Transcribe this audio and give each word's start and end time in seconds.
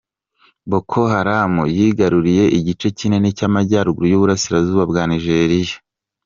Boko 0.69 0.99
Haram 1.13 1.53
yigaruriye 1.75 2.43
igice 2.57 2.87
kinini 2.97 3.29
cy’Amajyaruguru 3.37 4.05
y’Uburasirazuba 4.11 4.83
bwa 4.91 5.03
Nigeria. 5.11 5.75